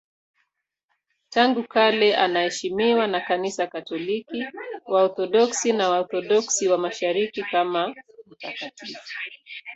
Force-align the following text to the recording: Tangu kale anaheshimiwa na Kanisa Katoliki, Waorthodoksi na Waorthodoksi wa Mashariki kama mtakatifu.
Tangu 1.29 1.63
kale 1.63 2.15
anaheshimiwa 2.17 3.07
na 3.07 3.21
Kanisa 3.21 3.67
Katoliki, 3.67 4.43
Waorthodoksi 4.87 5.73
na 5.73 5.89
Waorthodoksi 5.89 6.67
wa 6.67 6.77
Mashariki 6.77 7.43
kama 7.43 7.95
mtakatifu. 8.27 8.99